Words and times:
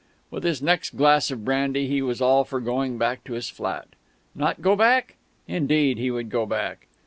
With 0.31 0.43
his 0.43 0.63
next 0.63 0.95
glass 0.97 1.29
of 1.29 1.45
brandy 1.45 1.85
he 1.87 2.01
was 2.01 2.21
all 2.21 2.43
for 2.43 2.59
going 2.59 2.97
back 2.97 3.23
to 3.25 3.33
his 3.33 3.49
flat. 3.49 3.89
Not 4.33 4.59
go 4.59 4.75
back? 4.75 5.17
Indeed, 5.47 5.99
he 5.99 6.09
would 6.09 6.29
go 6.31 6.47
back! 6.47 6.87